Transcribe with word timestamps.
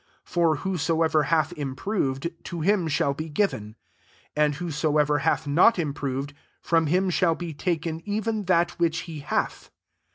25 0.25 0.31
For 0.33 0.55
whosoever 0.63 1.23
hath 1.25 1.53
im/iroved, 1.57 2.31
to 2.45 2.61
him 2.61 2.87
shall 2.87 3.13
be 3.13 3.29
given: 3.29 3.75
and 4.35 4.55
whosoever 4.55 5.19
hath 5.19 5.45
not 5.45 5.75
imfiroved, 5.75 6.31
from 6.59 6.87
him 6.87 7.11
shall 7.11 7.35
be 7.35 7.53
taken, 7.53 8.01
even 8.09 8.45
that 8.45 8.71
which 8.79 9.01
he 9.01 9.19
hath. 9.19 9.69